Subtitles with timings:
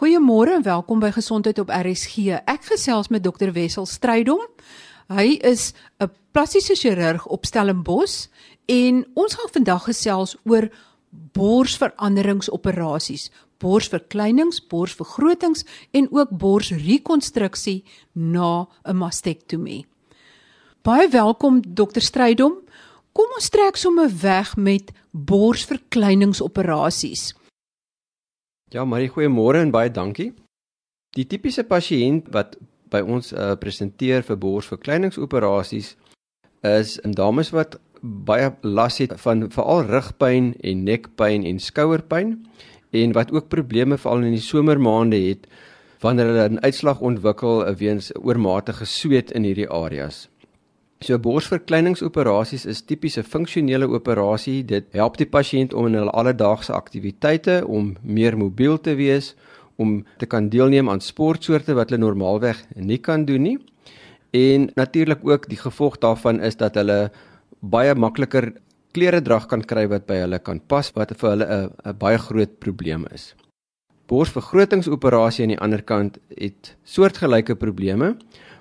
[0.00, 2.32] Goeiemôre en welkom by Gesondheid op RSG.
[2.48, 4.40] Ek gesels met Dr Wessel Strydom.
[5.12, 8.26] Hy is 'n plastiese chirurg op Stellenbosch
[8.64, 10.70] en ons gaan vandag gesels oor
[11.36, 19.86] borsveranderingsoperasies, borsverkleinings, borsvergrotings en ook borsrekonstruksie na 'n mastektomie.
[20.82, 22.54] Baie welkom Dr Strydom.
[23.12, 27.34] Kom ons trek sommer weg met borsverkleiningsoperasies.
[28.70, 30.28] Ja, Marie, goeiemôre en baie dankie.
[31.18, 32.52] Die tipiese pasiënt wat
[32.94, 35.96] by ons uh, presenteer vir borsverkleiningsoperasies
[36.70, 42.36] is dames wat baie las het van veral rugpyn en nekpyn en skouerpyn
[43.02, 45.50] en wat ook probleme veral in die somermaande het
[46.04, 50.28] wanneer hulle 'n uitslag ontwikkel weens oormatige sweet in hierdie areas.
[51.00, 54.58] So borsverkleiningsoperasies is tipiese funksionele operasie.
[54.68, 59.30] Dit help die pasiënt om in hulle alledaagse aktiwiteite om meer mobiel te wees,
[59.80, 63.56] om te kan deelneem aan sportsoorte wat hulle normaalweg nie kan doen nie.
[64.36, 67.08] En natuurlik ook die gevolg daarvan is dat hulle
[67.60, 68.52] baie makliker
[68.92, 72.18] klere drag kan kry wat by hulle kan pas wat vir hulle 'n 'n baie
[72.18, 73.34] groot probleem is.
[74.06, 78.16] Borsvergrotingsoperasie aan die ander kant het soortgelyke probleme.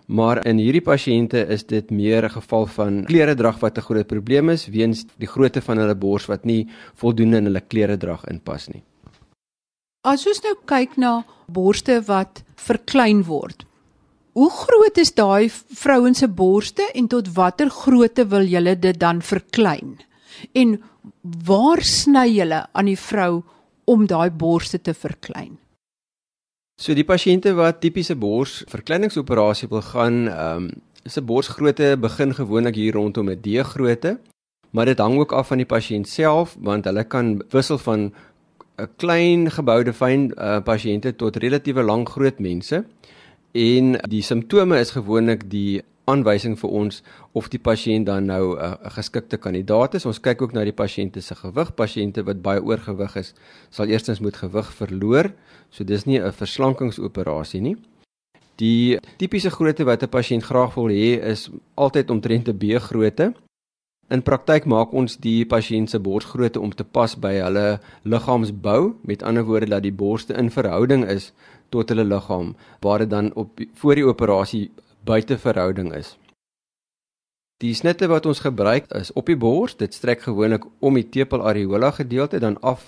[0.09, 4.49] Maar in hierdie pasiënte is dit meer 'n geval van kleredrag wat 'n groot probleem
[4.49, 8.83] is weens die grootte van hulle bors wat nie voldoende in hulle kleredrag inpas nie.
[10.01, 13.65] As ons nou kyk na borste wat verklein word.
[14.33, 19.21] Hoe groot is daai vrouens se borste en tot watter grootte wil julle dit dan
[19.21, 19.97] verklein?
[20.53, 20.81] En
[21.45, 23.43] waar sny julle aan die vrou
[23.85, 25.57] om daai borste te verklein?
[26.79, 30.69] So die pasiënte wat tipiese borsverkleiningsoperasie wil gaan, ehm um,
[31.03, 34.19] se borsgrootte begin gewoonlik hier rondom 'n D-grootte,
[34.71, 38.13] maar dit hang ook af van die pasiënt self want hulle kan wissel van
[38.77, 42.85] 'n klein geboude fyn uh, pasiënte tot relatiewe lang groot mense.
[43.51, 47.01] En die simptome is gewoonlik die aanwysing vir ons
[47.37, 50.05] of die pasiënt dan nou 'n uh, geskikte kandidaat is.
[50.05, 51.75] Ons kyk ook na die pasiënte se gewig.
[51.75, 53.33] Pasiënte wat baie oorgewig is,
[53.69, 55.31] sal eerstens moet gewig verloor.
[55.69, 57.77] So dis nie 'n verslankingsoperasie nie.
[58.59, 63.33] Die tipiese grootte wat 'n pasiënt graag wil hê is altyd omtrent 'n B-grootte.
[64.09, 69.23] In praktyk maak ons die pasiënt se borsgrootte om te pas by hulle liggaamsbou, met
[69.23, 71.31] ander woorde dat die borste in verhouding is
[71.69, 74.71] tot hulle liggaam, waar dit dan op voor die operasie
[75.03, 76.17] buite verhouding is.
[77.59, 81.43] Die snitte wat ons gebruik is op die bors, dit strek gewoonlik om die tepel
[81.43, 82.85] areola gedeelte dan af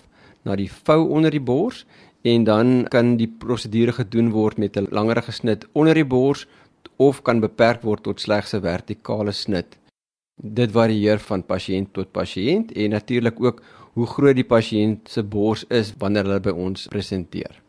[0.47, 1.85] na die vou onder die bors
[2.21, 6.47] en dan kan die prosedure gedoen word met 'n langer gesnit onder die bors
[6.95, 9.77] of kan beperk word tot slegs 'n vertikale snit.
[10.35, 13.61] Dit varieer van pasiënt tot pasiënt en natuurlik ook
[13.93, 17.61] hoe groot die pasiënt se bors is wanneer hulle by ons presenteer.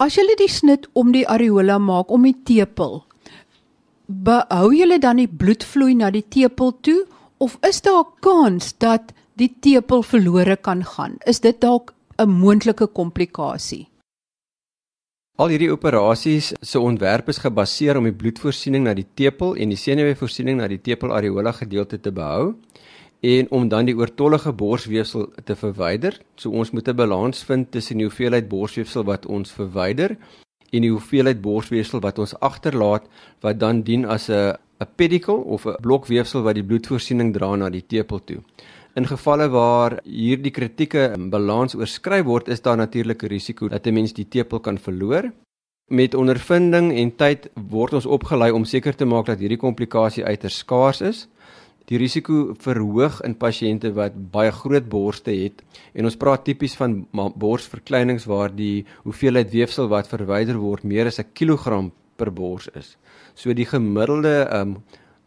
[0.00, 3.02] As jy die snit om die areola maak om die tepel,
[4.08, 7.04] behou jy dan die bloedvloei na die tepel toe
[7.38, 11.18] of is daar 'n kans dat die tepel verlore kan gaan?
[11.26, 13.88] Is dit dalk 'n moontlike komplikasie.
[15.38, 19.80] Al hierdie operasies se ontwerp is gebaseer om die bloedvoorsiening na die tepel en die
[19.80, 22.54] senuweevoorsiening na die tepel areola gedeelte te behou
[23.22, 26.18] en om dan die oortollige borsweefsel te verwyder.
[26.34, 30.16] So ons moet 'n balans vind tussen die hoeveelheid borsweefsel wat ons verwyder
[30.72, 33.06] en die hoeveelheid borsweefsel wat ons agterlaat
[33.40, 37.70] wat dan dien as 'n 'n pedicle of 'n blokweefsel wat die bloedvoorsiening dra na
[37.70, 38.40] die tepel toe.
[38.94, 43.94] In gevalle waar hierdie kritieke balans oorskry word, is daar natuurlik 'n risiko dat 'n
[43.94, 45.32] mens die tepel kan verloor.
[45.90, 50.58] Met ondervinding en tyd word ons opgelei om seker te maak dat hierdie komplikasie uiters
[50.58, 51.28] skaars is.
[51.92, 55.58] Die risiko verhoog in pasiënte wat baie groot borste het
[55.92, 61.20] en ons praat tipies van borsverkleinings waar die hoeveelheid weefsel wat verwyder word meer as
[61.20, 62.96] 'n kilogram per bors is.
[63.34, 64.82] So die gemiddelde um,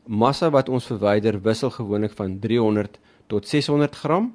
[0.08, 2.98] massa wat ons verwyder wissel gewoonlik van 300
[3.28, 4.34] tot 600 gram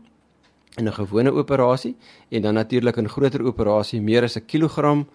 [0.78, 1.97] in 'n gewone operasie
[2.30, 5.06] en dan natuurlik in groter operasie meer as 'n kilogram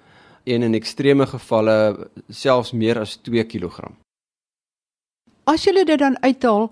[0.44, 3.96] en in ekstreme gevalle selfs meer as 2 kilogram.
[5.46, 6.72] As jy dit dan uithaal,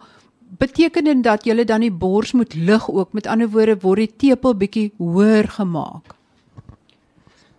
[0.57, 3.13] beteken dit dat jy dan die bors moet lig ook.
[3.13, 6.15] Met ander woorde word die tepel bietjie hoër gemaak.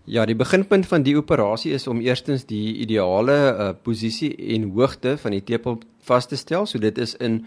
[0.05, 5.17] Ja, die beginpunt van die operasie is om eerstens die ideale uh, posisie en hoogte
[5.17, 6.67] van die tepel vas te stel.
[6.67, 7.47] So dit is in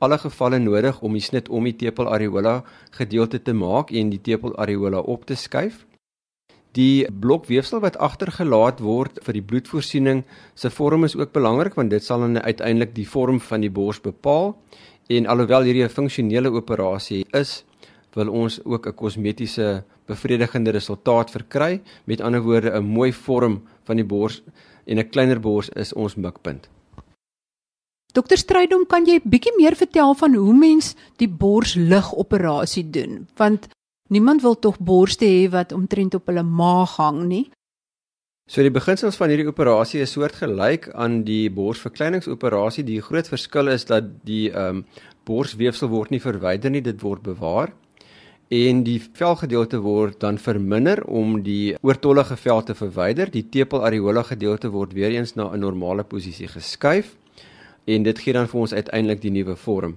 [0.00, 2.62] alle gevalle nodig om die snit om die tepel areola
[2.96, 5.84] gedeelte te maak en die tepel areola op te skuif.
[6.78, 10.22] Die blokweefsel wat agtergelaat word vir die bloedvoorsiening
[10.54, 14.54] se vorm is ook belangrik want dit sal uiteindelik die vorm van die bors bepaal.
[15.10, 17.64] En alhoewel hierdie 'n funksionele operasie is,
[18.14, 21.80] wil ons ook 'n kosmetiese bevredigende resultaat verkry.
[22.04, 24.42] Met ander woorde, 'n mooi vorm van die bors
[24.86, 26.68] en 'n kleiner bors is ons mikpunt.
[28.12, 33.28] Dokter Strydom, kan jy bietjie meer vertel van hoe mens die borslig operasie doen?
[33.36, 33.68] Want
[34.10, 37.44] niemand wil tog borste hê wat omtrent op hulle maag hang nie.
[38.50, 42.82] So die beginsels van hierdie operasie is soortgelyk aan die borsverkleiningsoperasie.
[42.82, 44.84] Die groot verskil is dat die ehm um,
[45.28, 47.70] borsweefsel word nie verwyder nie, dit word bewaar
[48.50, 53.30] en die velgedeelte word dan verminder om die oortollige vel te verwyder.
[53.30, 57.14] Die tepel areola gedeelte word weer eens na 'n normale posisie geskuif
[57.86, 59.96] en dit gee dan vir ons uiteindelik die nuwe vorm.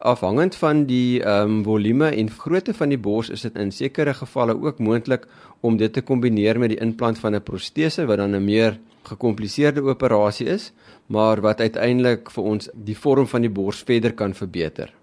[0.00, 4.14] Afhangend van die ehm um, volume en grootte van die bors is dit in sekere
[4.16, 5.26] gevalle ook moontlik
[5.60, 9.82] om dit te kombineer met die implant van 'n protese wat dan 'n meer gekompliseerde
[9.82, 10.72] operasie is,
[11.06, 14.94] maar wat uiteindelik vir ons die vorm van die bors verder kan verbeter.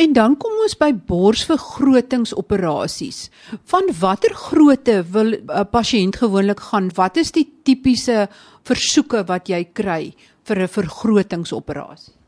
[0.00, 3.30] En dan kom ons by borsvergrotingsoperasies.
[3.64, 6.90] Van watter grootte wil 'n pasiënt gewoonlik gaan?
[6.94, 8.28] Wat is die tipiese
[8.62, 10.14] versoeke wat jy kry
[10.44, 12.19] vir 'n vergrotingsoperasie?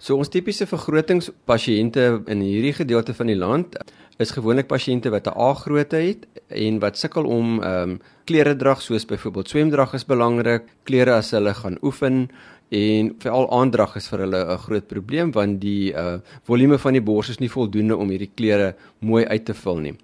[0.00, 3.74] So ons tipiese vergrotingspasiënte in hierdie gedeelte van die land
[4.20, 8.80] is gewoonlik pasiënte wat 'n A-grootte het en wat sukkel om ehm um, klere drag
[8.80, 12.30] soos byvoorbeeld swemdrag is belangrik, klere as hulle gaan oefen
[12.70, 16.18] en veral aandrag is vir hulle 'n groot probleem want die uh
[16.48, 19.96] volume van die bors is nie voldoende om hierdie klere mooi uit te vul nie.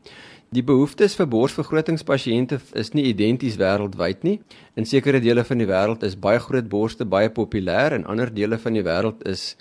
[0.55, 4.37] Die behoeftes vir borsvergrotingspasiënte is nie identies wêreldwyd nie.
[4.79, 8.59] In sekere dele van die wêreld is baie groot borste baie populêr en ander dele
[8.59, 9.57] van die wêreld is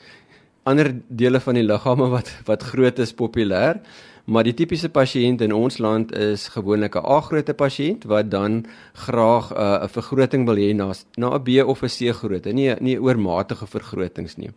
[0.65, 3.79] ander dele van die liggame wat wat groot is populêr,
[4.25, 8.65] maar die tipiese pasiënt in ons land is gewoonlik 'n A-grootte pasiënt wat dan
[9.05, 12.53] graag uh, 'n uh, vergroting wil hê na na 'n B of 'n C grootte,
[12.53, 14.49] nie nie oormatige vergrotings nie.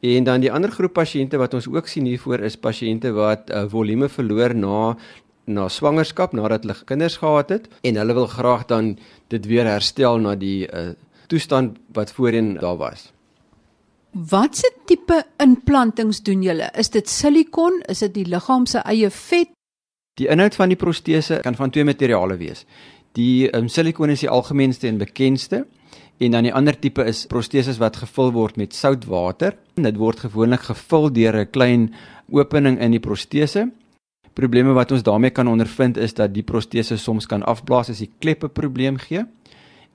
[0.00, 3.64] En dan die ander groep pasiënte wat ons ook sien hiervoor is pasiënte wat uh,
[3.68, 4.96] volume verloor na
[5.46, 8.96] na swangerskap nadat hulle kinders gehad het en hulle wil graag dan
[9.28, 10.92] dit weer herstel na die uh,
[11.28, 13.13] toestand wat voorheen daar was.
[14.14, 16.68] Watse tipe implantings doen julle?
[16.78, 17.80] Is dit silikon?
[17.90, 19.50] Is dit die liggaam se eie vet?
[20.14, 22.62] Die inhoud van die protese kan van twee materiale wees.
[23.18, 25.64] Die um, silikon is die algemeenste en bekendste
[26.22, 29.56] en dan die ander tipe is proteses wat gevul word met soutwater.
[29.74, 31.94] Dit word gewoonlik gevul deur 'n klein
[32.30, 33.72] opening in die protese.
[34.34, 38.12] Probleme wat ons daarmee kan ondervind is dat die protese soms kan afblaas as die
[38.20, 39.26] klep 'n probleem gee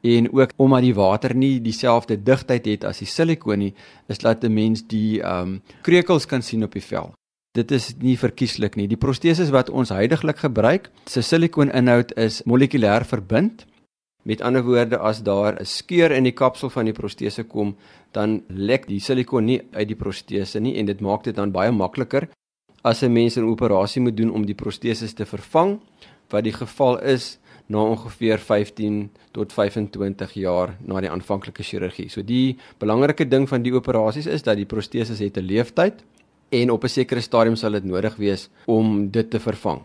[0.01, 3.73] en ook omdat die water nie dieselfde digtheid het as die silikoon nie,
[4.07, 7.13] is laat 'n mens die ehm um, krekels kan sien op die vel.
[7.51, 8.87] Dit is nie verkieslik nie.
[8.87, 13.65] Die proteses wat ons heidaglik gebruik, se silikooninhoud is molekulêr verbind.
[14.23, 17.75] Met ander woorde, as daar 'n skeur in die kapsel van die protese kom,
[18.11, 21.71] dan lek die silikoon nie uit die protese nie en dit maak dit dan baie
[21.71, 22.29] makliker
[22.81, 25.79] as 'n mens 'n operasie moet doen om die proteses te vervang,
[26.29, 27.39] wat die geval is
[27.69, 32.07] na ongeveer 15 tot 25 jaar na die aanvanklike chirurgie.
[32.10, 36.01] So die belangrike ding van die operasies is dat die proteses het 'n leeftyd
[36.50, 39.81] en op 'n sekere stadium sal dit nodig wees om dit te vervang.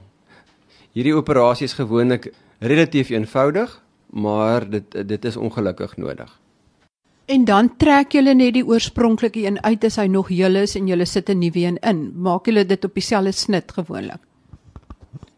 [0.93, 6.41] Hierdie operasie is gewoonlik relatief eenvoudig, maar dit dit is ongelukkig nodig.
[7.27, 10.87] En dan trek julle net die oorspronklike een uit as hy nog heel is en
[10.87, 12.13] julle sit 'n nuwe een in.
[12.17, 14.21] Maak julle dit op dieselfde snit gewoonlik?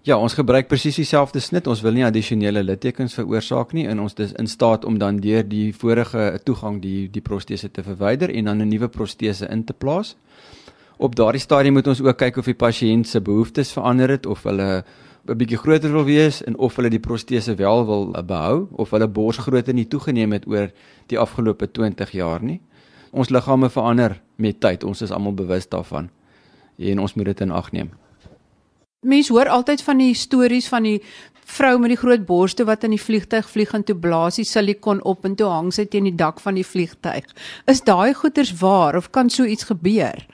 [0.07, 1.67] Ja, ons gebruik presies dieselfde snit.
[1.67, 5.43] Ons wil nie addisionele littekens veroorsaak nie en ons is in staat om dan deur
[5.43, 9.73] die vorige toegang die die protese te verwyder en dan 'n nuwe protese in te
[9.73, 10.15] plaas.
[10.97, 14.43] Op daardie stadium moet ons ook kyk of die pasiënt se behoeftes verander het of
[14.43, 14.85] hulle
[15.29, 19.09] 'n bietjie groter wil wees en of hulle die protese wel wil behou of hulle
[19.09, 20.71] borsgrootte nie toegeneem het oor
[21.07, 22.61] die afgelope 20 jaar nie.
[23.11, 24.85] Ons liggame verander met tyd.
[24.85, 26.11] Ons is almal bewus daarvan
[26.79, 28.06] en ons moet dit in ag neem.
[29.07, 30.97] Mense hoor altyd van die stories van die
[31.47, 34.99] vrou met die groot borste wat in die vliegtyg vlieg en toe blaas die silikon
[35.07, 37.29] op en toe hang sy teen die dak van die vliegtyg.
[37.71, 40.27] Is daai goeters waar of kan so iets gebeur?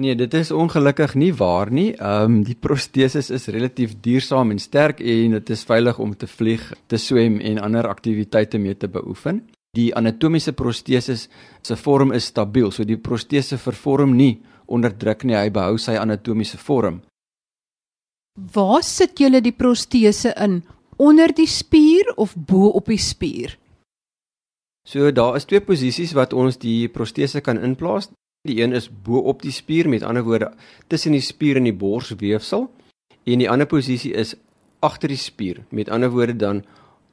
[0.00, 1.92] Nee, dit is ongelukkig nie waar nie.
[1.94, 6.26] Ehm um, die proteses is relatief duursaam en sterk en dit is veilig om te
[6.26, 9.44] vlieg, te swem en ander aktiwiteite mee te beoefen.
[9.76, 11.28] Die anatomiese proteses
[11.62, 15.94] se vorm is stabiel, so die protese vervorm nie onder druk nie, hy behou sy
[15.98, 17.02] anatomiese vorm.
[18.34, 20.62] Waar sit julle die protese in?
[20.96, 23.56] Onder die spier of bo op die spier?
[24.86, 28.10] So daar is twee posisies wat ons die protese kan inplaas.
[28.48, 30.52] Die een is bo op die spier, met ander woorde
[30.88, 32.70] tussen die spier en die borsweefsel,
[33.28, 34.32] en die ander posisie is
[34.80, 36.62] agter die spier, met ander woorde dan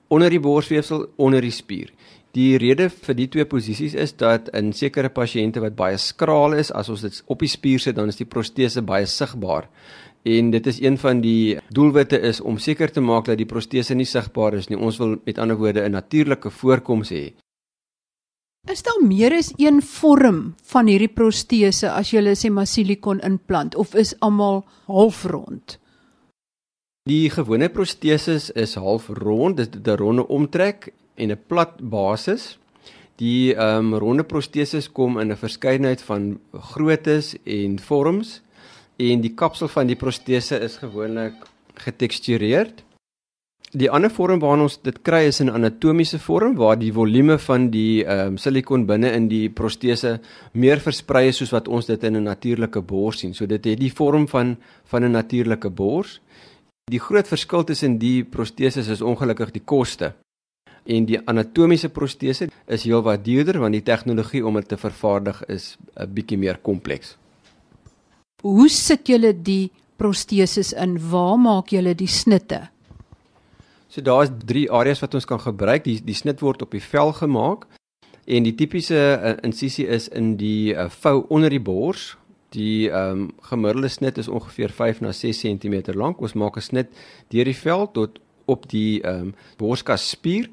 [0.08, 1.92] onder die borsweefsel, onder die spier.
[2.32, 6.72] Die rede vir die twee posisies is dat in sekere pasiënte wat baie skraal is,
[6.72, 9.68] as ons dit op die spier sit, dan is die protese baie sigbaar
[10.28, 13.96] En dit is een van die doelwitte is om seker te maak dat die protese
[13.96, 14.80] nie sigbaar is nie.
[14.80, 17.34] Ons wil met ander woorde 'n natuurlike voorkoms hê.
[18.68, 23.76] Is daar meer as een vorm van hierdie protese as jy sê maar silikon implant
[23.76, 25.80] of is almal halfrond?
[27.08, 32.58] Die gewone proteses is halfrond, dit het 'n ronde omtrek en 'n plat basis.
[33.16, 38.42] Die ehm um, ronde proteses kom in 'n verskeidenheid van groottes en vorms
[38.98, 41.46] en die kapsel van die protese is gewoonlik
[41.86, 42.84] getekstureerd.
[43.78, 47.70] Die ander vorm waarna ons dit kry is 'n anatomiese vorm waar die volume van
[47.70, 50.20] die ehm um, silikon binne in die protese
[50.54, 53.34] meer versprei is soos wat ons dit in 'n natuurlike bors sien.
[53.34, 56.22] So dit het die vorm van van 'n natuurlike bors.
[56.90, 60.14] Die groot verskil tussen die proteses is ongelukkig die koste.
[60.86, 65.78] En die anatomiese protese is heelwat duurder want die tegnologie om dit te vervaardig is
[65.96, 67.18] 'n bietjie meer kompleks.
[68.46, 70.92] Hoe sit julle die proteses in?
[71.10, 72.68] Waar maak julle die snitte?
[73.90, 75.88] So daar's drie areas wat ons kan gebruik.
[75.88, 77.66] Die die snit word op die vel gemaak
[78.30, 82.12] en die tipiese uh, insisie is in die uh, vou onder die bors.
[82.54, 86.22] Die ehm um, gemiddelde snit is ongeveer 5 na 6 cm lank.
[86.22, 86.94] Ons maak 'n snit
[87.34, 90.46] deur die vel tot op die ehm um, borskas spier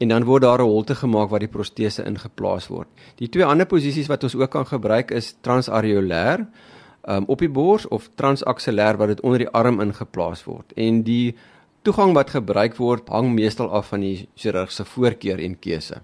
[0.00, 2.88] en dan word daar 'n holte gemaak waar die protese ingeplaas word.
[3.20, 6.48] Die twee ander posisies wat ons ook kan gebruik is transareolêr
[7.08, 10.72] um, op die bors of transaksellêr wat dit onder die arm ingeplaas word.
[10.76, 11.34] En die
[11.86, 16.02] toegang wat gebruik word hang meestal af van die chirurg se voorkeur en keuse.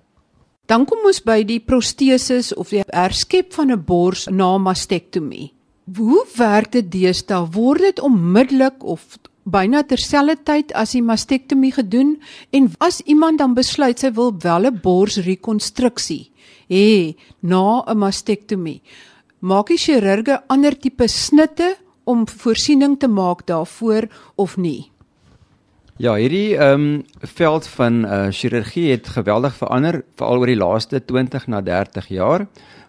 [0.71, 5.53] Dan kom ons by die proteses of die herskep van 'n bors na mastektomie.
[5.97, 7.51] Hoe werk dit deesdae?
[7.51, 13.99] Word dit onmiddellik of byna terselfdertyd as die mastektomie gedoen en as iemand dan besluit
[13.99, 16.31] sy wil wel 'n borsrekonstruksie
[16.71, 18.81] hê na 'n mastektomie,
[19.43, 21.75] maak die chirurge ander tipe snitte
[22.07, 24.07] om voorsiening te maak daarvoor
[24.39, 24.93] of nie?
[26.01, 27.03] Ja, hierdie ehm um,
[27.37, 32.47] veld van uh chirurgie het geweldig verander veral oor die laaste 20 na 30 jaar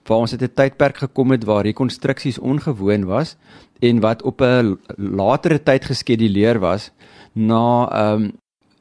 [0.07, 3.35] waar ons het 'n tydperk gekom het waar rekonstruksies ongewoon was
[3.81, 6.91] en wat op 'n latere tyd geskeduleer was
[7.33, 8.31] na ehm um,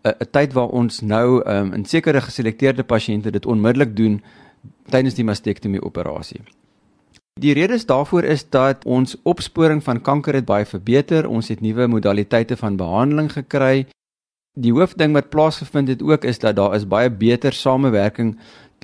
[0.04, 4.22] 'n tyd waar ons nou um, in sekere geselekteerde pasiënte dit onmiddellik doen
[4.90, 6.40] tydens die mastektomie operasie.
[7.40, 11.86] Die redes daarvoor is dat ons opsporing van kanker het baie verbeter, ons het nuwe
[11.88, 13.86] modaliteite van behandeling gekry.
[14.52, 18.38] Die hoofding wat plaasgevind het ook is dat daar is baie beter samewerking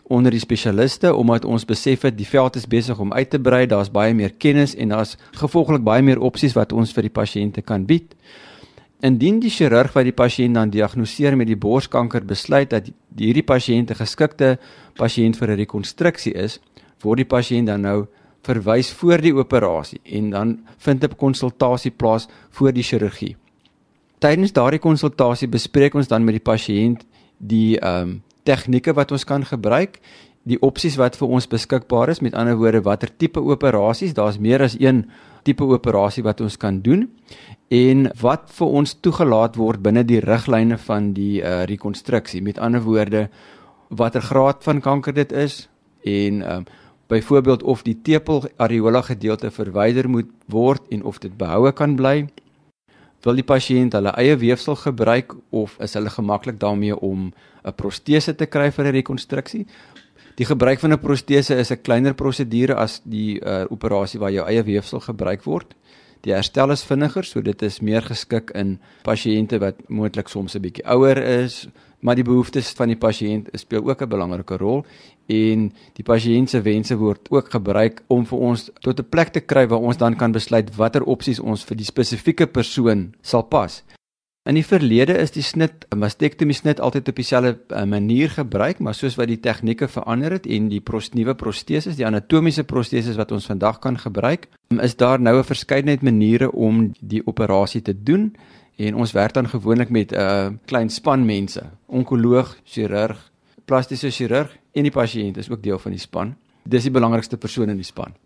[0.08, 3.66] onder die spesialiste omdat ons besef het die veld is besig om uit te brei,
[3.66, 7.60] daar's baie meer kennis en daar's gevolglik baie meer opsies wat ons vir die pasiënte
[7.62, 8.16] kan bied.
[9.04, 13.90] Indien die chirurg wat die pasiënt dan diagnoseer met die borskanker besluit dat hierdie pasiënt
[13.90, 14.58] 'n geskikte
[14.96, 16.60] pasiënt vir 'n rekonstruksie is,
[17.02, 18.06] word die pasiënt dan nou
[18.46, 23.36] verwys voor die operasie en dan vind 'n konsultasie plaas voor die chirurgie.
[24.18, 27.04] Tydens daardie konsultasie bespreek ons dan met die pasiënt
[27.38, 30.00] die ehm um, tegnieke wat ons kan gebruik,
[30.48, 34.62] die opsies wat vir ons beskikbaar is, met ander woorde watter tipe operasies, daar's meer
[34.62, 35.04] as een
[35.44, 37.06] tipe operasie wat ons kan doen
[37.68, 42.40] en wat vir ons toegelaat word binne die riglyne van die uh, rekonstruksie.
[42.42, 43.28] Met ander woorde
[43.88, 45.66] watter graad van kanker dit is
[46.04, 46.68] en ehm um,
[47.08, 52.28] byvoorbeeld of die tepel areola gedeelte verwyder moet word en of dit behoue kan bly
[53.26, 57.32] wil die pasiënt hulle eie weefsel gebruik of is hulle gemaklik daarmee om
[57.64, 59.66] 'n protese te kry vir 'n rekonstruksie?
[60.36, 64.46] Die gebruik van 'n protese is 'n kleiner prosedure as die uh, operasie waar jou
[64.46, 65.74] eie weefsel gebruik word.
[66.20, 70.62] Die herstel is vinniger, so dit is meer geskik in pasiënte wat moontlik soms 'n
[70.62, 71.68] bietjie ouer is,
[72.00, 74.86] maar die behoeftes van die pasiënt speel ook 'n belangrike rol
[75.28, 79.40] en die pasiënt se wense word ook gebruik om vir ons tot 'n plek te
[79.40, 83.84] kry waar ons dan kan besluit watter opsies ons vir die spesifieke persoon sal pas.
[84.48, 88.78] In die verlede is die snit, 'n mastektomie snit altyd op dieselfde eh, manier gebruik,
[88.78, 93.16] maar soos wat die tegnieke verander het en die pros, nuwe proteses, die anatomiese proteses
[93.16, 94.48] wat ons vandag kan gebruik,
[94.80, 98.36] is daar nou 'n verskeidenheid maniere om die operasie te doen
[98.78, 103.30] en ons werk dan gewoonlik met 'n uh, klein span mense, onkoloog, chirurg,
[103.68, 106.32] plastiese chirurg en die pasiënt is ook deel van die span.
[106.64, 108.16] Dis die belangrikste persoon in die span.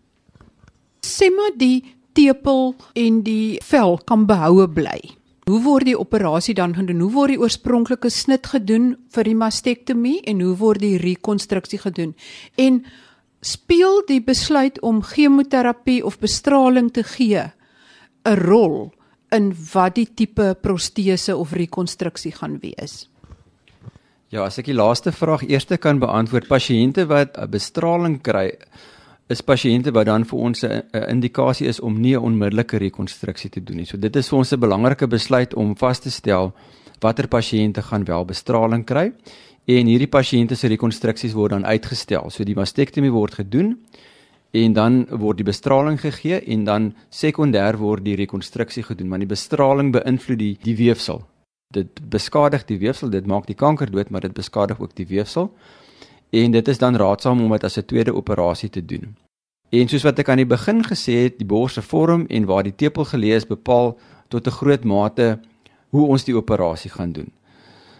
[1.03, 1.83] Sê maar die
[2.15, 5.01] tepel en die vel kan behoue bly.
[5.51, 7.01] Hoe word die operasie dan gedoen?
[7.03, 12.15] Hoe word die oorspronklike snit gedoen vir die mastektomie en hoe word die rekonstruksie gedoen?
[12.55, 12.85] En
[13.43, 17.51] speel die besluit om chemoterapie of bestraling te gee
[18.25, 18.93] 'n rol
[19.33, 23.09] in wat die tipe protese of rekonstruksie gaan wees?
[24.33, 28.55] Ja, as ek die laaste vraag eers kan beantwoord, pasiënte wat bestraling kry,
[29.29, 33.61] is pasiënte wat dan vir ons 'n indikasie is om nie 'n onmiddellike rekonstruksie te
[33.61, 33.85] doen nie.
[33.85, 36.55] So dit is vir ons 'n belangrike besluit om vas te stel
[37.03, 39.13] watter pasiënte gaan wel bestraling kry
[39.67, 42.31] en hierdie pasiënte se rekonstruksies word dan uitgestel.
[42.31, 43.77] So die mastektomie word gedoen
[44.53, 49.35] en dan word die bestraling gegee en dan sekondêr word die rekonstruksie gedoen want die
[49.37, 51.23] bestraling beïnvloed die die weefsel.
[51.73, 55.51] Dit beskadig die weefsel, dit maak die kanker dood, maar dit beskadig ook die weefsel
[56.33, 59.17] en dit is dan raadsaam om dit as 'n tweede operasie te doen.
[59.69, 62.63] En soos wat ek aan die begin gesê het, die bors se vorm en waar
[62.63, 63.99] die tepel geleë is bepaal
[64.29, 65.39] tot 'n groot mate
[65.89, 67.33] hoe ons die operasie gaan doen.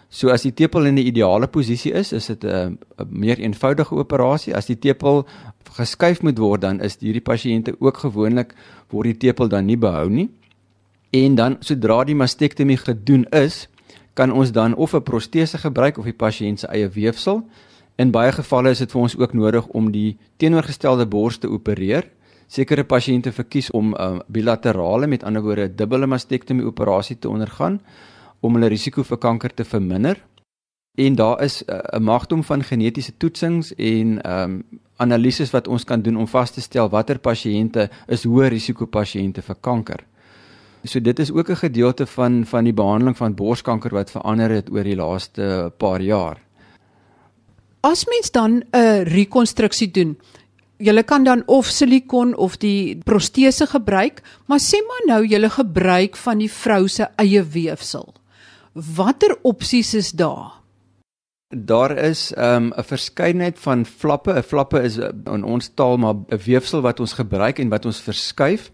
[0.09, 2.77] So as die tepel in 'n ideale posisie is, is dit 'n
[3.09, 4.55] meer eenvoudige operasie.
[4.55, 5.25] As die tepel
[5.71, 8.53] geskuif moet word, dan is hierdie pasiënte ook gewoonlik
[8.89, 10.29] word die tepel dan nie behou nie.
[11.13, 13.67] En dan sodra die mastektomie gedoen is,
[14.13, 17.45] kan ons dan of 'n protese gebruik of die pasiënt se eie weefsel
[17.95, 22.07] In baie gevalle is dit vir ons ook nodig om die teenoorgestelde bors te opereer.
[22.49, 27.81] Sekere pasiënte verkies om 'n uh, bilaterale, met ander woorde, dubbele mastektomie operasie te ondergaan
[28.39, 30.17] om hulle risiko vir kanker te verminder.
[30.97, 34.63] En daar is uh, 'n uh, magdom van genetiese toetsings en ehm um,
[34.97, 39.41] analises wat ons kan doen om vas te stel watter pasiënte is hoë risiko pasiënte
[39.41, 40.05] vir kanker.
[40.83, 44.71] So dit is ook 'n gedeelte van van die behandeling van borskanker wat verander het
[44.71, 46.37] oor die laaste paar jaar.
[47.79, 50.17] As mens dan 'n rekonstruksie doen,
[50.77, 56.17] jy kan dan of silikon of die protese gebruik, maar sê maar nou jy gebruik
[56.17, 58.13] van die vrou se eie weefsel.
[58.73, 60.63] Watter opsies is daar?
[61.55, 64.33] Daar is ehm, 'n um, verskeidenheid van flappe.
[64.33, 67.85] 'n Flappe is uh, in ons taal maar 'n weefsel wat ons gebruik en wat
[67.85, 68.71] ons verskuif.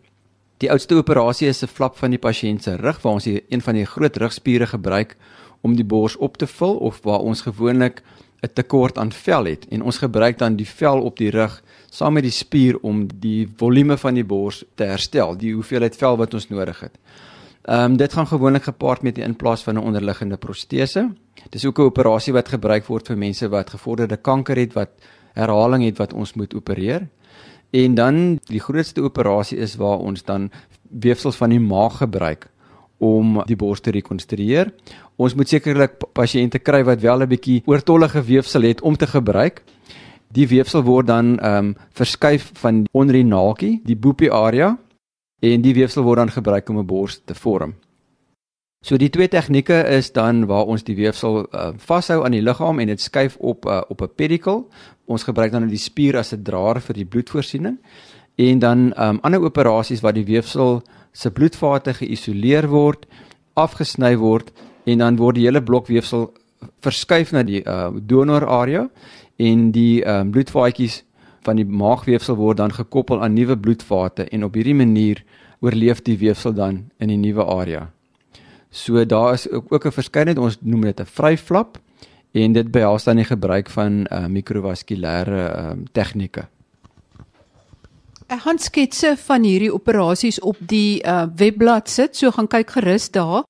[0.59, 3.61] Die oudste operasie is 'n flap van die pasiënt se rug waar ons die, een
[3.61, 5.15] van die groot rugspiere gebruik
[5.61, 8.01] om die bors op te vul of waar ons gewoonlik
[8.43, 12.13] 'n tekort aan vel het en ons gebruik dan die vel op die rug saam
[12.13, 16.33] met die spier om die volume van die bors te herstel, die hoeveelheid vel wat
[16.33, 16.97] ons nodig het.
[17.63, 21.09] Ehm um, dit gaan gewoonlik gepaard met die inplaas van 'n onderliggende protese.
[21.49, 24.89] Dis ook 'n operasie wat gebruik word vir mense wat gevorderde kanker het wat
[25.33, 27.07] herhaling het wat ons moet opereer.
[27.72, 30.50] En dan die grootste operasie is waar ons dan
[30.90, 32.50] weefsels van die maag gebruik
[32.98, 34.74] om die bors te rekonstrueer.
[35.16, 39.64] Ons moet sekerlik pasiënte kry wat wel 'n bietjie oortollige weefsel het om te gebruik.
[40.32, 44.77] Die weefsel word dan ehm um, verskuif van onder die naaltjie, die boopie area
[45.40, 47.74] en die weefsel word dan gebruik om 'n bors te vorm.
[48.79, 52.77] So die twee tegnieke is dan waar ons die weefsel uh, vashou aan die liggaam
[52.79, 54.63] en dit skuif op uh, op 'n pedicle.
[55.05, 57.77] Ons gebruik dan die spier as 'n draer vir die bloedvoorsiening
[58.35, 63.05] en dan um, ander operasies waar die weefsel se bloedvate geïsoleer word,
[63.53, 64.51] afgesny word
[64.85, 66.31] en dan word die hele blok weefsel
[66.79, 68.89] verskuif na die uh, donor area
[69.35, 71.03] en die um, bloedvaatjies
[71.44, 75.24] van die maagweefsel word dan gekoppel aan nuwe bloedvate en op hierdie manier
[75.59, 77.89] oorleef die weefsel dan in die nuwe area.
[78.70, 81.79] So daar is ook 'n verskeidenheid ons noem dit 'n vryflap
[82.32, 86.48] en dit behels dan die gebruik van uh, mikrovaskulêre uh, tegnieke.
[88.27, 93.10] Ek gaan sketse van hierdie operasies op die uh, webblad sit, so gaan kyk gerus
[93.10, 93.44] daar.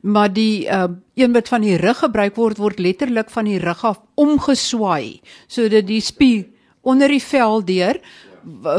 [0.00, 3.84] Maar die uh, een wat van die rug gebruik word word letterlik van die rug
[3.84, 6.48] af omgeswaai sodat die spier
[6.80, 8.00] onder die vel deur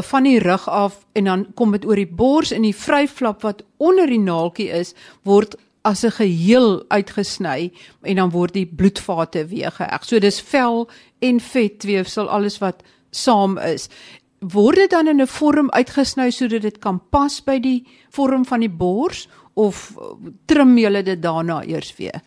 [0.04, 3.64] van die rug af en dan kom dit oor die bors en die vryflap wat
[3.76, 4.92] onder die naaltjie is
[5.24, 10.04] word as 'n geheel uitgesny en dan word die bloedvate weer geëg.
[10.04, 10.88] So dis vel
[11.20, 13.88] en vetweefsel alles wat saam is
[14.52, 18.60] word dit dan in 'n vorm uitgesny sodat dit kan pas by die vorm van
[18.60, 19.96] die bors of
[20.46, 22.20] trim jy dit daarna eers weer?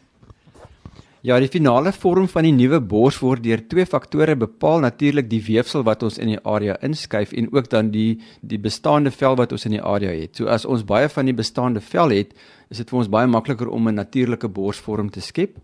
[1.26, 5.42] Ja, die finale vorm van die nuwe bors word deur twee faktore bepaal, natuurlik die
[5.42, 9.56] weefsel wat ons in die area inskuif en ook dan die die bestaande vel wat
[9.56, 10.38] ons in die area het.
[10.38, 12.38] So as ons baie van die bestaande vel het,
[12.70, 15.58] is dit vir ons baie makliker om 'n natuurlike borsvorm te skep.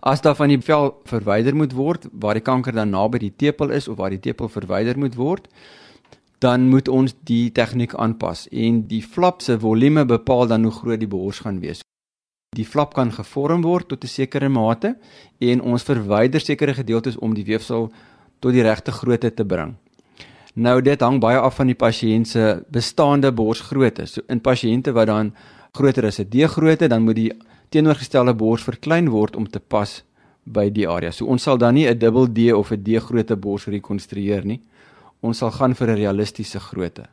[0.00, 3.70] As daar van die vel verwyder moet word waar die kanker dan naby die tepel
[3.70, 5.48] is of waar die tepel verwyder moet word,
[6.38, 11.00] dan moet ons die tegniek aanpas en die flap se volume bepaal dan hoe groot
[11.00, 11.82] die bors gaan wees.
[12.52, 14.96] Die flap kan gevorm word tot 'n sekere mate
[15.40, 17.90] en ons verwyder sekere gedeeltes om die weefsel
[18.40, 19.76] tot die regte grootte te bring.
[20.54, 24.06] Nou dit hang baie af van die pasiënt se bestaande borsgrootte.
[24.06, 25.32] So in pasiënte wat dan
[25.72, 27.32] groter is as 'n D-grootte, dan moet die
[27.70, 30.04] teenoorgestelde bors verklein word om te pas
[30.44, 31.10] by die area.
[31.10, 34.60] So ons sal dan nie 'n dubbel D of 'n D grootte bors rekonstrueer nie.
[35.22, 37.06] Ons sal gaan vir 'n realistiese grootte.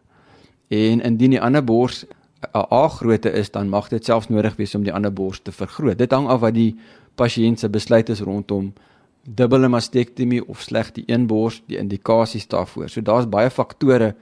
[0.69, 2.05] En indien die ander bors
[2.41, 5.51] 'n A grootte is, dan mag dit selfs nodig wees om die ander bors te
[5.51, 5.97] vergroot.
[5.97, 6.75] Dit hang af wat die
[7.15, 8.73] pasiënt se besluit is rondom
[9.23, 12.89] dubbele mastektomie of slegs die een bors die indikasies daarvoor.
[12.89, 14.15] So daar's baie faktore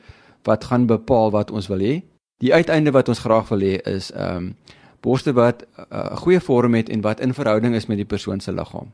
[0.43, 2.01] wat gaan bepaal wat ons wil hê.
[2.41, 4.55] Die uiteinde wat ons graag wil hê is ehm um,
[5.01, 8.05] borste wat eh, 'n uh, goeie vorm het en wat in verhouding is met die
[8.05, 8.91] persoon se liggaam.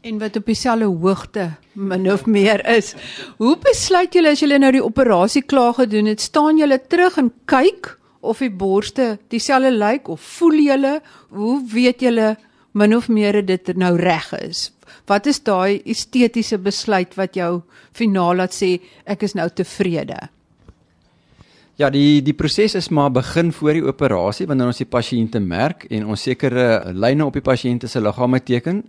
[0.00, 2.94] En wat op dieselfde hoogte min of meer is.
[3.36, 7.32] Hoe besluit julle as julle nou die operasie klaar gedoen het, staan julle terug en
[7.50, 11.00] kyk of die borste dieselfde lyk of voel julle
[11.34, 12.36] hoe weet julle
[12.76, 14.70] min of meer dit nou reg is?
[15.06, 17.62] Wat is daai estetiese besluit wat jou
[17.96, 20.18] finaal laat sê ek is nou tevrede?
[21.76, 25.84] Ja, die die proses is maar begin voor die operasie wanneer ons die pasiënte merk
[25.92, 28.80] en ons sekere lyne op die pasiënte se liggame teken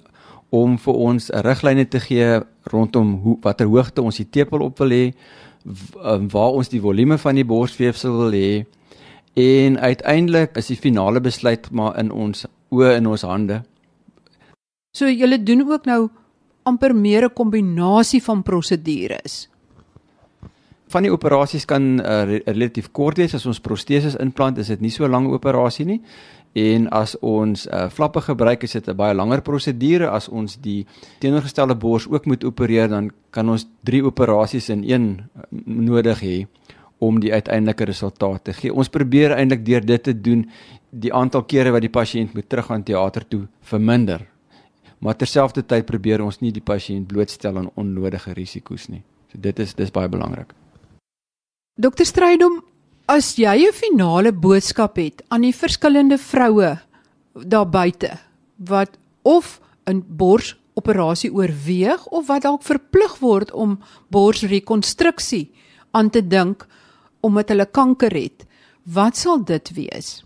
[0.49, 2.39] om vir ons riglyne te gee
[2.71, 7.17] rondom hoe watter hoogte ons die tepel op wil hê, ehm, waar ons die volume
[7.17, 8.65] van die borsweefsel wil hê
[9.37, 13.61] en uiteindelik is die finale besluit maar in ons oë en ons hande.
[14.97, 16.09] So julle doen ook nou
[16.63, 19.49] amper meer 'n kombinasie van prosedures.
[20.87, 23.33] Van die operasies kan uh, relatief kort wees.
[23.33, 26.01] As ons proteses implant is dit nie so lank operasie nie
[26.57, 30.85] en as ons uh, flappe gebruik is dit 'n baie langer prosedure as ons die
[31.19, 36.47] teenoorgestelde bors ook moet opereer dan kan ons 3 operasies in een uh, nodig hê
[36.97, 38.73] om die uiteindelike resultaat te gee.
[38.73, 40.45] Ons probeer eintlik deur dit te doen
[40.89, 44.25] die aantal kere wat die pasiënt moet teruggaan teater toe verminder.
[44.99, 49.03] Maar terselfdertyd probeer ons nie die pasiënt blootstel aan onnodige risiko's nie.
[49.31, 50.53] So dit is dis baie belangrik.
[51.77, 52.56] Dokter Strydom,
[53.07, 56.77] as jy 'n finale boodskap het aan die verskillende vroue
[57.33, 58.19] daar buite
[58.57, 65.51] wat of 'n borsoperasie oorweeg of wat dalk verplig word om borsrekonstruksie
[65.91, 66.67] aan te dink
[67.19, 68.45] omdat hulle kanker het,
[68.83, 70.23] wat sal dit wees?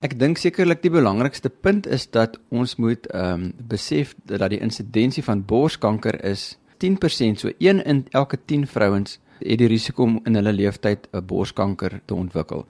[0.00, 4.60] Ek dink sekerlik die belangrikste punt is dat ons moet ehm um, besef dat die
[4.60, 10.20] insidensie van borskanker is 10%, so 1 in elke 10 vrouens het die risiko om
[10.24, 12.66] in hulle lewenstyd 'n borskanker te ontwikkel.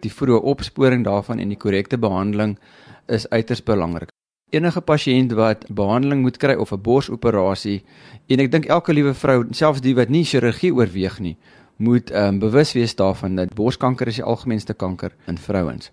[0.00, 2.58] Die vroeë opsporing daarvan en die korrekte behandeling
[3.06, 4.08] is uiters belangrik.
[4.50, 7.82] Enige pasiënt wat behandeling moet kry of 'n borsoperasie
[8.26, 11.36] en ek dink elke liewe vrou, selfs die wat nie chirurgie oorweeg nie,
[11.76, 15.90] moet um, bewus wees daarvan dat borskanker is die algemeenste kanker in vrouens.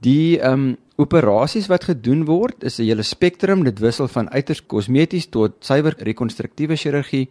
[0.00, 5.26] Die um, operasies wat gedoen word is 'n hele spektrum, dit wissel van uiters kosmeties
[5.26, 7.28] tot suiwer rekonstruktiewe chirurgie,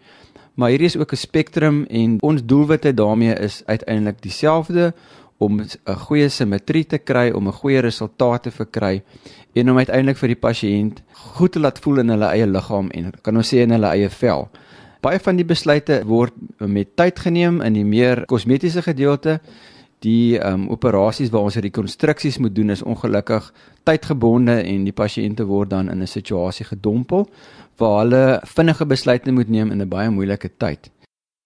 [0.54, 4.94] Maar hier is ook 'n spektrum en ons doelwitte daarmee is uiteindelik dieselfde
[5.38, 9.04] om 'n goeie simmetrie te kry, om 'n goeie resultaat te verkry
[9.54, 13.12] en om uiteindelik vir die pasiënt goed te laat voel in hulle eie liggaam en
[13.22, 14.50] kan ons sê in hulle eie vel.
[15.02, 19.40] Baie van die besluite word met tyd geneem in die meer kosmetiese gedeelte.
[20.04, 23.54] Die ehm um, operasies waar ons rekonstruksies moet doen is ongelukkig
[23.88, 27.30] tydgebonde en die pasiënte word dan in 'n situasie gedompel
[27.78, 30.92] waar hulle vinnige besluite moet neem in 'n baie moeilike tyd.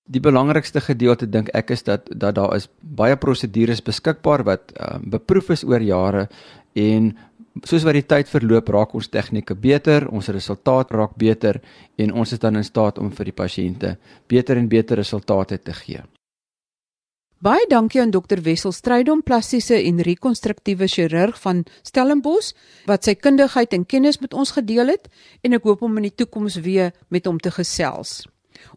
[0.09, 4.97] Die belangrikste gedeelte dink ek is dat dat daar is baie prosedures beskikbaar wat uh,
[5.03, 6.27] beproef is oor jare
[6.73, 7.17] en
[7.63, 11.61] soos wat die tyd verloop raak ons tegnieke beter, ons resultaat raak beter
[11.97, 15.73] en ons is dan in staat om vir die pasiënte beter en beter resultate te
[15.73, 16.01] gee.
[17.37, 22.55] Baie dankie aan dokter Wessel Strydom, plastiese en rekonstruktiewe chirurg van Stellenbosch
[22.89, 25.05] wat sy kundigheid en kennis met ons gedeel het
[25.45, 28.23] en ek hoop om in die toekoms weer met hom te gesels.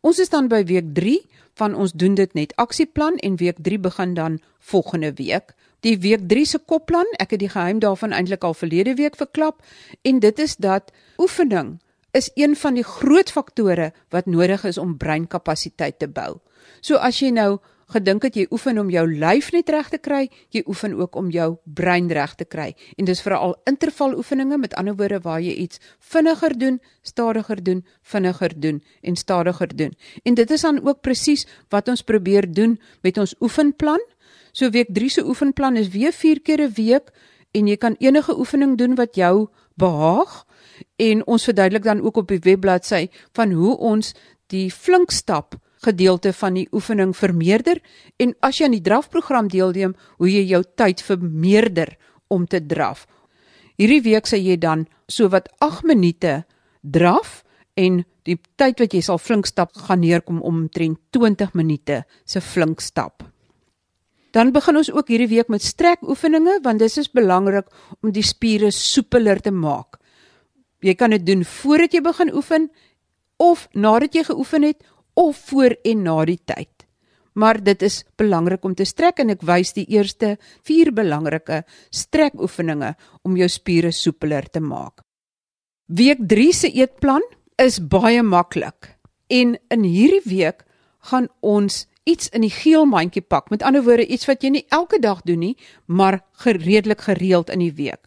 [0.04, 1.16] Ons is dan by week 3
[1.56, 5.56] van ons doen dit net aksieplan en week 3 begin dan volgende week.
[5.80, 9.64] Die week 3 se kopplan, ek het die geheim daarvan eintlik al verlede week verklap
[10.04, 11.78] en dit is dat oefening
[12.12, 16.42] is een van die groot faktore wat nodig is om breinkapasiteit te bou.
[16.84, 17.54] So as jy nou
[17.90, 21.30] gedink het jy oefen om jou lyf net reg te kry, jy oefen ook om
[21.30, 22.74] jou brein reg te kry.
[22.96, 28.54] En dis veral intervaloefeninge, met ander woorde waar jy iets vinniger doen, stadiger doen, vinniger
[28.60, 29.94] doen en stadiger doen.
[30.22, 34.02] En dit is dan ook presies wat ons probeer doen met ons oefenplan.
[34.52, 37.10] So week 3 se oefenplan is weer 4 keer 'n week
[37.52, 40.44] en jy kan enige oefening doen wat jou behaag
[40.96, 44.14] en ons verduidelik dan ook op die webbladsy van hoe ons
[44.46, 47.80] die flink stap gedeelte van die oefening vermeerder
[48.20, 51.96] en as jy aan die drafprogram deelneem, hoe jy jou tyd vermeerder
[52.28, 53.06] om te draf.
[53.80, 56.42] Hierdie week sê jy dan so wat 8 minute
[56.82, 57.40] draf
[57.80, 62.42] en die tyd wat jy sal flink stap gaan neerkom om omtrent 20 minute se
[62.44, 63.24] flink stap.
[64.30, 67.66] Dan begin ons ook hierdie week met strekoefeninge want dit is belangrik
[68.00, 69.98] om die spiere soepeler te maak.
[70.80, 72.70] Jy kan dit doen voordat jy begin oefen
[73.40, 74.84] of nadat jy geoefen het
[75.20, 76.86] of voor en na die tyd.
[77.32, 80.34] Maar dit is belangrik om te strek en ek wys die eerste
[80.66, 81.62] 4 belangrike
[81.94, 85.04] strekoefeninge om jou spiere soepeler te maak.
[85.86, 87.24] Week 3 se eetplan
[87.60, 88.96] is baie maklik.
[89.30, 90.64] En in hierdie week
[91.10, 93.50] gaan ons iets in die geel mandjie pak.
[93.50, 95.56] Met ander woorde, iets wat jy nie elke dag doen nie,
[95.86, 98.00] maar gereedelik gereeld in die week.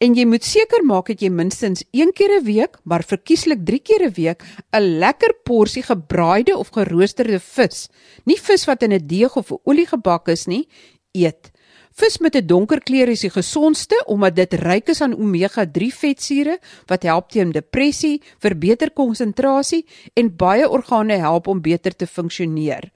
[0.00, 3.80] En jy moet seker maak dat jy minstens 1 keer 'n week, maar verkieslik 3
[3.84, 7.88] keer 'n week 'n lekker porsie gebraaide of geroosterde vis,
[8.24, 10.68] nie vis wat in 'n deeg of 'n olie gebak is nie,
[11.12, 11.50] eet.
[11.92, 16.58] Vis met 'n donker kleur is die gesondste omdat dit ryk is aan omega-3 vetsure
[16.86, 19.84] wat help teen depressie, verbeter konsentrasie
[20.14, 22.90] en baie organe help om beter te funksioneer.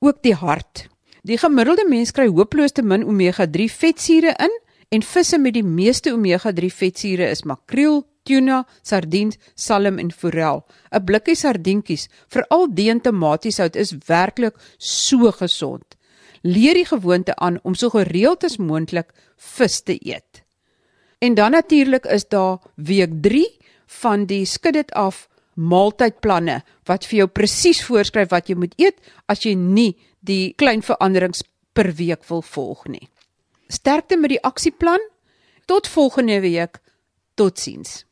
[0.00, 0.88] Ook die hart.
[1.22, 4.62] Die gemiddelde mens kry hopeloos te min omega-3 vetsure in
[4.92, 10.62] en visse met die meeste omega-3 vetsure is makreel, tuna, sardiens, salm en forel.
[10.92, 15.96] 'n Blikkie sardientjies, veral die in tomatiesout is werklik so gesond.
[16.42, 20.42] Leer die gewoonte aan om so gereeld as moontlik vis te eet.
[21.18, 23.46] En dan natuurlik is daar week 3
[23.86, 28.98] van die skud dit af maaltydplanne wat vir jou presies voorskryf wat jy moet eet
[29.26, 33.08] as jy nie die klein veranderings per week wil volg nie.
[33.72, 35.00] Sterkte met die aksieplan.
[35.64, 36.80] Tot volgende week.
[37.34, 38.02] Totsiens.